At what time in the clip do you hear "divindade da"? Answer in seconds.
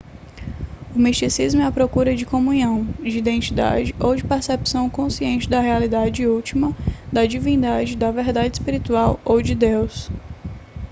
7.27-8.09